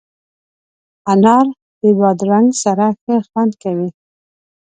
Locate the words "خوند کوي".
3.27-3.89